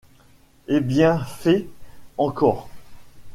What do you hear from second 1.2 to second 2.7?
fait, encore.